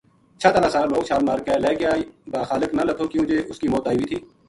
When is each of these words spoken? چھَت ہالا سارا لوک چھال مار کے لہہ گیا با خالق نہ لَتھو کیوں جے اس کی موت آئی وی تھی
چھَت 0.39 0.55
ہالا 0.55 0.69
سارا 0.73 0.89
لوک 0.91 1.03
چھال 1.07 1.21
مار 1.27 1.39
کے 1.45 1.53
لہہ 1.63 1.77
گیا 1.79 1.91
با 2.31 2.39
خالق 2.49 2.71
نہ 2.77 2.83
لَتھو 2.87 3.05
کیوں 3.11 3.25
جے 3.29 3.37
اس 3.49 3.57
کی 3.61 3.67
موت 3.73 3.85
آئی 3.89 3.97
وی 3.99 4.05
تھی 4.09 4.17